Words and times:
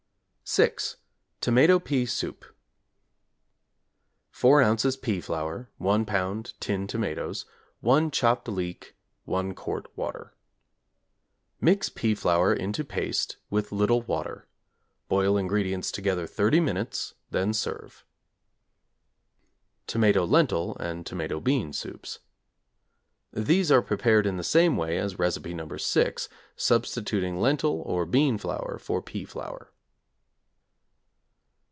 =6. 0.43 0.97
Tomato 1.39 1.79
Pea 1.79 2.05
Soup= 2.05 2.43
4 4.31 4.59
ozs. 4.61 5.01
pea 5.01 5.21
flour, 5.21 5.69
1 5.77 6.05
lb. 6.05 6.53
tin 6.59 6.87
tomatoes, 6.87 7.45
1 7.79 8.11
chopped 8.11 8.49
leek, 8.49 8.93
1 9.23 9.53
quart 9.55 9.87
water. 9.97 10.35
Mix 11.61 11.87
pea 11.87 12.13
flour 12.13 12.53
into 12.53 12.83
paste 12.83 13.37
with 13.49 13.71
little 13.71 14.01
water. 14.01 14.45
Boil 15.07 15.37
ingredients 15.37 15.89
together 15.89 16.27
30 16.27 16.59
minutes, 16.59 17.13
then 17.29 17.53
serve. 17.53 18.03
=Tomato 19.87 20.25
Lentil 20.25 20.75
and 20.81 21.05
Tomato 21.05 21.39
Bean 21.39 21.71
Soups= 21.71 22.19
These 23.31 23.71
are 23.71 23.81
prepared 23.81 24.25
in 24.27 24.35
the 24.35 24.43
same 24.43 24.75
way 24.75 24.97
as 24.97 25.17
Recipe 25.17 25.53
No. 25.53 25.77
6, 25.77 26.27
substituting 26.57 27.39
lentil, 27.39 27.83
or 27.83 28.05
bean 28.05 28.37
flour 28.37 28.77
for 28.77 29.01
pea 29.01 29.23
flour. 29.23 29.71